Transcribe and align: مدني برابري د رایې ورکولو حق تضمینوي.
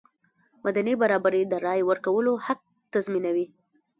مدني 0.65 0.93
برابري 1.01 1.41
د 1.47 1.53
رایې 1.65 1.83
ورکولو 1.89 2.31
حق 2.45 2.59
تضمینوي. 2.93 3.45